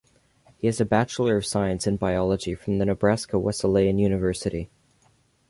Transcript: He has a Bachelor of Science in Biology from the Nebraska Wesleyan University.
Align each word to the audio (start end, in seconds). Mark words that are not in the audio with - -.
He 0.57 0.65
has 0.65 0.81
a 0.81 0.85
Bachelor 0.85 1.37
of 1.37 1.45
Science 1.45 1.85
in 1.85 1.97
Biology 1.97 2.55
from 2.55 2.79
the 2.79 2.85
Nebraska 2.85 3.37
Wesleyan 3.37 3.99
University. 3.99 4.67